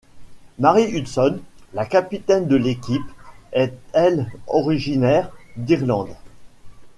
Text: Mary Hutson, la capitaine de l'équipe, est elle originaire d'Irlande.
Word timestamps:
Mary 0.57 0.85
Hutson, 0.95 1.39
la 1.75 1.85
capitaine 1.85 2.47
de 2.47 2.55
l'équipe, 2.55 3.05
est 3.53 3.71
elle 3.93 4.31
originaire 4.47 5.29
d'Irlande. 5.57 6.09